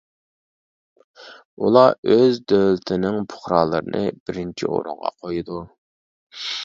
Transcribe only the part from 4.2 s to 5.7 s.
بىرىنچى ئورۇنغا قويىدۇ.